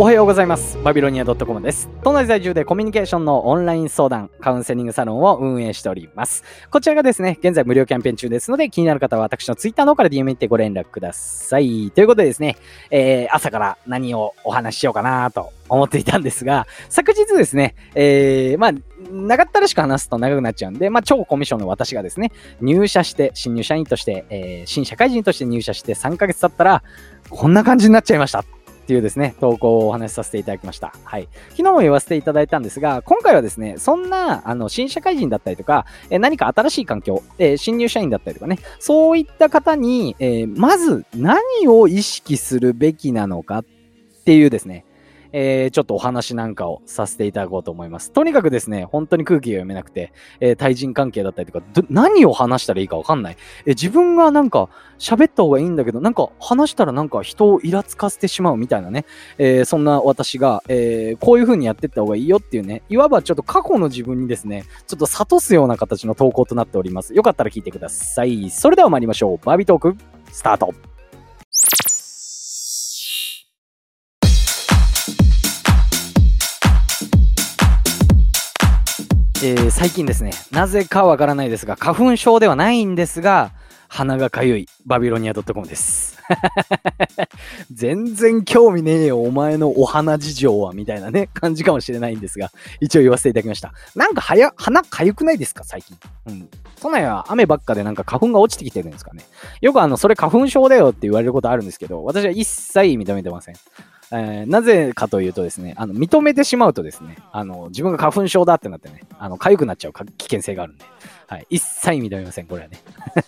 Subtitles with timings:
[0.00, 0.78] おはようございます。
[0.82, 1.90] バビロニア .com です。
[2.02, 6.42] 都内在住でコミュニケーションのオンライン相談、カウンセリングサロンを運営しております。
[6.70, 11.90] こちらがですね、現在無料キャンペーン中ですので、気になる方は私のツイッターの方から DM にてご連絡ください。
[11.90, 12.56] ということでですね、
[12.90, 18.72] えー、朝から何をお話ししようかなと思っていたんですが、昨日ですね、えー、まあ、
[19.12, 22.32] 長ったらしく話すと長くなっちゃうんで、まあ、超コミッションの私がですね、
[22.62, 26.82] 入社して、新入社員として、えー、新社会人として入社して3ヶ月経ったら、
[27.28, 28.46] こんな感じになっちゃいました。
[28.82, 30.92] っていうですね、投稿をお話しさせていただきました。
[31.04, 31.28] はい。
[31.50, 43.64] 昨日も言わせていただいたんですが、今回はですね、そんな、あの、新社会人だったりとか、え何か新しい環境、え新入社員だったりとかね、そういった方に、えまず何を意識するべきなのかっ
[44.24, 44.84] ていうですね、
[45.32, 48.12] えーちょっとお話なんかをさせていただこうと思います。
[48.12, 53.36] とにかくですね、本当に空気が読めなくて、えー対人関係だったりとか、何を話したらいいかわかんない。
[53.66, 59.06] えー自分がなんか喋った方がいいんだけど、なんか話したらなんか人をイラつかせてしまうみたいなね、
[59.38, 67.14] えそんな私が、えこういう風にやってった方がいいよっていうね、いわばちょっと過去の自分にですね、ちょっと諭すような形の投稿となっております。
[67.14, 68.50] よかったら聞いてください。
[68.50, 69.46] それでは参りましょう。
[69.46, 69.96] バービートーク、
[70.32, 70.74] スタート。
[79.42, 83.52] えー最近ですね、なぜかわからないですが、花粉症ではないんですが、
[83.88, 86.20] 鼻がかゆい、バビロニア .com です。
[87.72, 93.72] 全然興味ねえよ、お前のお花事情は、みたいなね、感じかもしれないんですが、一応言わせていただきました。
[93.96, 95.96] なんかはや、鼻かゆくないですか、最近？
[96.26, 96.48] うん。
[96.82, 99.24] 都内は雨ばっかでなんか花粉が落ちてきてるんですかね。
[99.62, 103.56] よくあの、それ花粉症だよって言われることあるんですけど、私は一切認めてません。
[104.12, 110.84] えーなぜかというとですね、あの、認めてしまうとですね、あの、自分が花粉症だってなってね、あの、痒くなっちゃう危険性があるんで、
[111.26, 111.46] はい。
[111.50, 112.78] 一切認めません、これはね。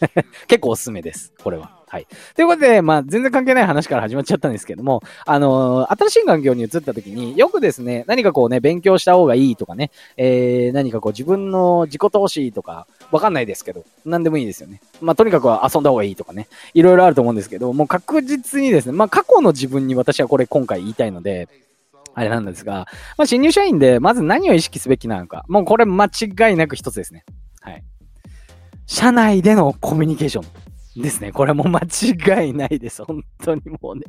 [0.48, 1.81] 結構おすすめです、これは。
[1.92, 2.06] はい。
[2.34, 14.80] ということで、まあ、全然関係ない話から始まっちゃったんですけども、あのー新しい環境に移った時に、よくですね、何かこうね、勉強した方がいいとかね、えー、何かこう自分の自己投資とか、わかんないですけど、何でもいいですよね。
[15.02, 21.50] まあ、とにかくは遊んだ方がいいとかね、いろいろあると思うんですけど、もう確実にですね、まあ、過去の自分に私はこれ今回言いたいので、
[22.14, 22.86] あれなんですが、
[23.18, 25.44] まあ、新入社員で、まず何を意識すべきなのか。
[25.46, 27.26] もうこれ間違いなく一つですね。
[27.60, 27.84] はい。
[28.86, 31.32] 社内でのコミュニケーションですね。
[31.32, 33.04] これも間違いないです。
[33.04, 34.02] 本当にもうね。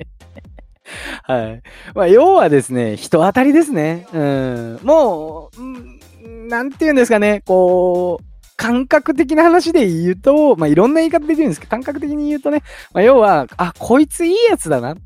[1.24, 1.62] はい。
[1.96, 4.06] まあ、要はですね、人当たりですね。
[4.14, 4.80] うん。
[4.84, 8.26] もう、なんて言うんですかね、こう、
[8.58, 12.64] 感覚的な話で言うと、まあ、いろんな言い方できるんですけど、感覚的に言うとね、
[12.94, 14.98] まあ、要は、あ、こいついいやつだなっ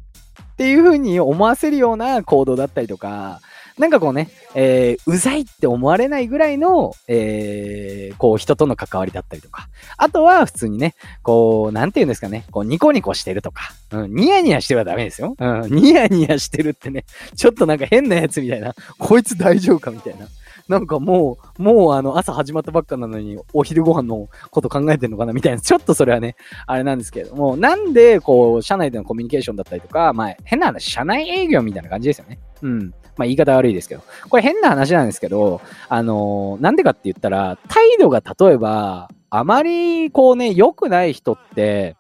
[0.58, 3.40] ていう風に思わせるような行動だったりとか、
[3.78, 15.36] なんかこうね、えーうざいって思われないぐらいの、えーこう人との関わりだったりとか、あとは普通にね、こう、なんて言うんですかね、こうニコニコしてるとか、うん、ニヤニヤしてはダメですよ。
[15.38, 17.06] うん、ニヤニヤしてるってね、
[17.36, 20.28] ちょっとなんか変なやつみたいな、こいつ大丈夫かみたいな。
[20.68, 32.40] なんかもう、もうあの朝始まったばっかなのに、お昼ご飯のこと考えてんのかなみたいな、ちょっとそれはね、あれなんですけれども、なんで、こう、社内でのコミュニケーションだったりとか、まあ、変な話、社内営業みたいな感じですよね。
[32.62, 32.90] うん。
[33.18, 34.04] まあ、言い方悪いですけど。
[34.30, 41.96] これ変な話なんですけど、あのーなんでかって言ったら、態度が例えば、あまり、こうね、良くない人って、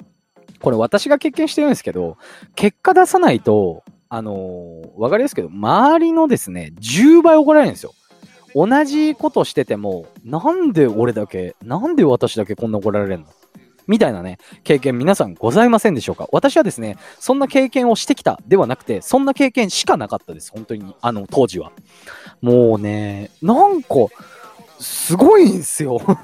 [0.61, 2.17] これ私が経験してるんですけど、
[2.55, 7.93] 結果出さないと、あのーわかりやすいけど、周りのですね、10倍怒られるんですよ。
[8.55, 13.25] 同じことしてても、なんで俺だけ、なんで私だけこんな怒られるの？
[13.87, 16.27] みたいなね、経験皆さんございませんでしょうか？
[16.31, 20.51] 私はですね、そんな経験をしてきたではなくて、そんな経験しかなかったです。
[20.51, 21.71] 本当に、あの、当時は。
[22.41, 23.89] もうね、なんか、
[24.79, 25.97] すごいんすよ。
[26.05, 26.17] 本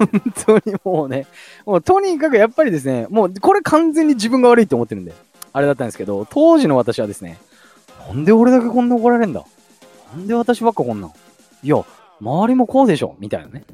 [0.46, 1.26] 当にもうね。
[1.66, 5.12] もうとにかくやっぱりですね、もうこれ完全に自分が悪いって思ってるんで、
[5.52, 7.38] あれだったんですけど、当時の私はですね、
[8.06, 9.44] なんで俺だけこんな怒られんだ？
[10.14, 11.12] なんで私ばっかこんなん？
[11.62, 11.84] いや、
[12.20, 13.16] 周りもこうでしょ？
[13.18, 13.64] みたいなね。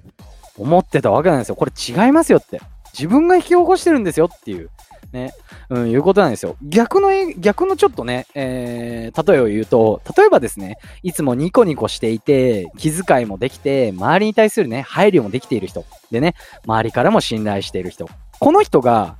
[0.56, 1.56] 思ってたわけなんですよ。
[1.56, 2.62] これ違いますよって。
[2.92, 4.70] 自分が引き起こしてるんですよっていう。
[5.12, 5.32] ね。
[5.68, 6.56] うん、いうことなんですよ。
[6.62, 15.84] 逆の、逆のちょっとね、えー、例えを言うと、例えばですね、いつもニコニコしていて、気遣いもできて、周りに対するね、配慮もできている人。
[16.10, 16.34] でね、
[16.64, 18.08] 周りからも信頼している人。
[18.38, 19.16] この人が、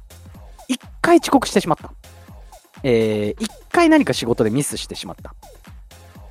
[0.68, 1.92] 一回遅刻してしまった。
[2.82, 5.34] えー、一回何か仕事でミスしてしまった。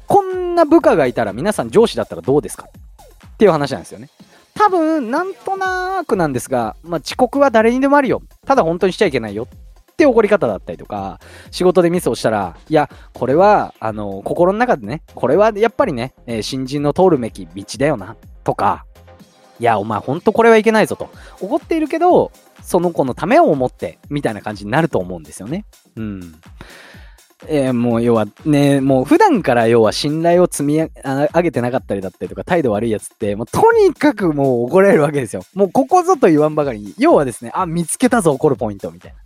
[0.08, 2.68] こんな部下がいたら皆さん上司だったらどうですか
[3.28, 4.10] っていう話なんですよね。
[4.60, 8.22] 多分、なんとなくなんですが、まあ、遅刻は誰にでもあるよ。
[8.46, 9.48] ただ本当にしちゃいけないよ
[9.92, 18.86] って怒り方だったりとか、仕事でミスをしたら、いや、これは、あの、心の中でね、これはやっぱりね、えー新人の通るべき道だよな、とか、
[19.62, 21.10] いや、お前ほんとこれはいけないぞと。
[21.40, 25.64] 怒っているけど、その子のためを思って、みたいな感じになると思うんですよね。
[25.96, 26.36] うん。
[27.48, 30.90] えー、もう要はね、もう普段から要は信頼を積み上
[31.42, 35.44] げてなかったりだったりとか態度悪いやつって、もうとにかくもう怒られるわけですよ。
[35.54, 39.18] もうここぞと言わんばかりに、要はですね、あ、見つけたぞ怒るポイントみたいな。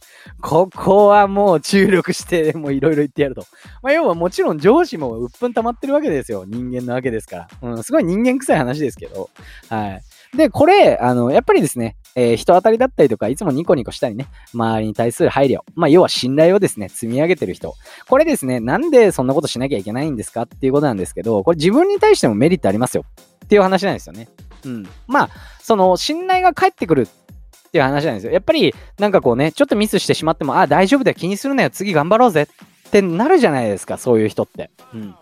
[0.42, 3.46] ここはもう注力して、 もういろいろ言ってやると。
[3.82, 6.46] まあ、要はもちろん上司も鬱憤溜まってるわけですよ。
[6.48, 7.70] 人間なわけですから。
[7.70, 9.30] うん、すごい人間臭い話ですけど。
[9.70, 9.88] は
[10.34, 10.38] い。
[10.38, 15.60] で、これ、あの、やっぱりですね、えー、人当たりだったりとか、いつもニコニコしたりね、周りに対する配慮。
[15.76, 17.74] まあ、要は信頼をですね、積み上げてる人。
[18.08, 20.44] これですね、なんでそんなことしなきゃいけないんですか？
[20.44, 23.06] っていうことなんですけど、これ自分に対してもメリットありますよ。
[23.46, 24.28] っていう話なんですよね。
[24.66, 24.88] うん。
[25.08, 25.30] まあ、
[25.62, 28.32] その、信頼が返ってくるっていう話なんですよ。
[28.32, 34.70] やっぱり、なんかこうね、ちょっとミスしてしまっても、あ、大丈夫だよ、気にするなよ、次頑張ろうぜってなるじゃないですか、そういう人って。
[34.94, 35.16] うん。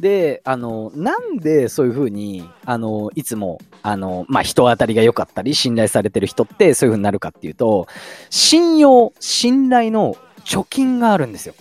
[0.00, 7.86] で、あの、なんでそういうふうに、あの、いつも、あの、まあ、人当たりが良かったり、信頼されてる人ってそういうふうになるかっていうと、
[8.28, 11.54] 信用、信頼の貯金があるんですよ。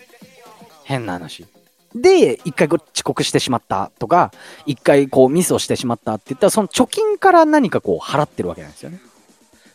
[0.84, 1.46] 変な話。
[1.96, 4.32] で、一回遅刻してしまったとか、
[4.66, 9.00] 一回こうミスをしてしまったって言ったら、その貯金から何かこう払ってるわけなんですよね。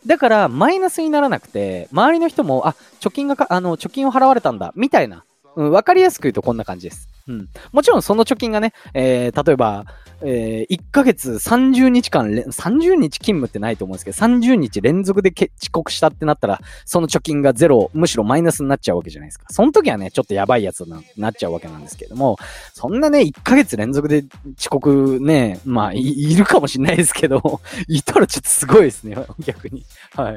[0.06, 5.24] だから、マイナスにならなくて、周りの人も、あ、貯金が、あの、貯金を払われたんだ、みたいな。
[5.56, 7.09] うん、わかりやすく言うとこんな感じです。
[7.30, 7.48] うん。
[7.72, 9.84] もちろんその貯金がね、えー、例えば、
[10.22, 19.46] えー、1ヶ月30日間、30日勤務ってないと思うんですけど、30日連続で遅刻したってなったら、その貯金がゼロ、むしろマイナスになっちゃうわけじゃないですか。
[19.50, 22.36] その時はね、ちょっとやばいやつになっちゃうわけなんですけども、
[22.74, 24.24] そんなね、1ヶ月連続で
[24.58, 29.84] 遅刻ね、まあい、いるかもしれないですけど、いたらちょっとすごいですね、逆に。
[30.14, 30.36] はい。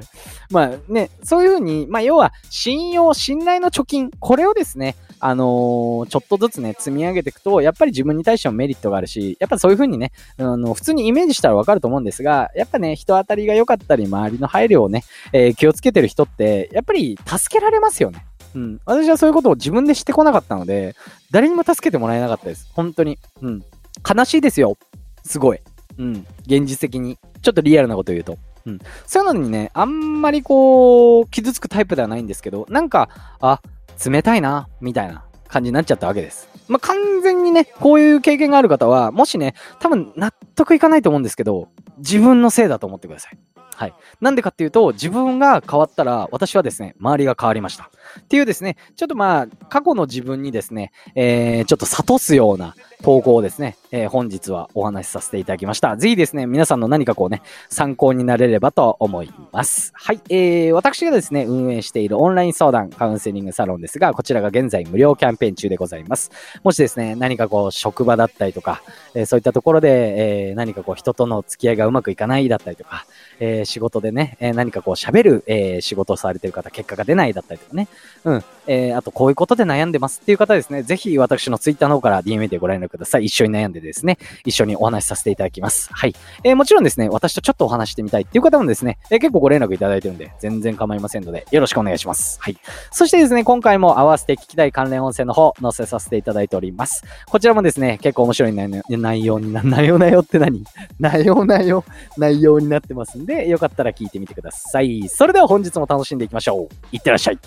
[0.49, 4.95] まあね、そういうふうに、まあ要は、信用、信頼の貯金、これをですね、
[5.25, 18.25] あの、ちょっとずつね、積み上げていくと、やっぱり自分に対してもメリットがあるし、やっぱそういう風にね、あの、普通にイメージしたらわかると思うんですが、やっぱね、人当たりが良かったり、周りの配慮をね、えー、気をつけてる人って、やっぱり助けられますよね。
[18.53, 18.81] うん。
[18.85, 20.95] 私はそういうことを自分でしてこなかったので、
[21.31, 22.69] 誰にも助けてもらえなかったです。
[22.73, 23.17] 本当に。
[23.41, 23.63] うん。
[24.05, 24.77] 悲しいですよ。
[25.23, 25.59] すごい。
[25.97, 26.27] うん。
[26.45, 27.17] 現実的に。
[27.41, 28.37] ちょっとリアルなこと言うと。
[28.65, 28.79] うん。
[29.05, 33.09] そういうのにね、あんまりこう、傷つくタイプではないんですけど、なんか、
[33.39, 33.61] あ、
[34.09, 36.50] 冷たいな、みたいな感じになっちゃったわけです。
[36.67, 43.38] まあ、完全にね、こういう経験がある方は、もしね、多分納得いかないと思うんですけど、自分のせいだと思ってください。
[43.75, 43.94] はい。
[44.21, 47.89] なんでかっていうと、自分が変わったら、私はですね、周りが変わりました。
[48.19, 55.97] っていうですね、ちょっとまあ、過去の自分にですね、えー、ちょっと諭すような投稿をですね、えー、本日はお話しさせていただきました。
[55.97, 59.91] ぜひですね、皆さんの何かこうね、参考になれればと思います。
[59.94, 60.21] はい。
[60.29, 66.31] えー、私がですね、運営しているオンライン相談カウンセリングサロンですが、こちらが現在無料キャンペーン中でございます。
[66.63, 68.81] もしですね、何かこう、職場だったりとか、
[69.13, 73.05] えー、そういったところで、えー、何かこう、人との付き合いがうまくいかないだったりとか、
[73.41, 77.89] えー、仕事でね、えー、何かこう、喋る、えー、仕事をされてる方、結果が出ないだったりとかね、
[78.23, 83.25] うん、えー、あとこういうことで悩んでますっていう方ですね、ぜひ私のツイッターの方から DM でご連絡ください。
[83.25, 85.89] 一緒に悩んでですね、一緒にお話しさせていただきます。
[85.91, 86.15] はい。
[86.43, 92.39] えー、もちろんですね、私とちょっとお話してみたいっていう方もですね、えー、結構ご連絡いただいてるんで、全然構いませんので、よろしくお願いします。
[92.39, 92.57] はい。
[92.91, 97.03] そしてですね、今回も合わせて聞きたい関連音声の方、載せさせていただいております。
[97.27, 100.63] こちらもですね、結構面白い内容にな、内容内容って何？
[100.99, 101.83] 内容内容
[102.17, 105.07] 内容になってますんで、よかったら聞いてみてください。
[105.09, 106.75] それでは本日も楽しんでいきましょう。
[106.91, 107.39] いってらっしゃい。